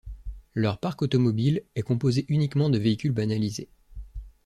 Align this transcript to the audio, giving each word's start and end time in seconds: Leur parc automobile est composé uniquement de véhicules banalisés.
Leur 0.55 0.79
parc 0.79 1.03
automobile 1.03 1.61
est 1.75 1.83
composé 1.83 2.25
uniquement 2.27 2.71
de 2.71 2.79
véhicules 2.79 3.11
banalisés. 3.11 3.69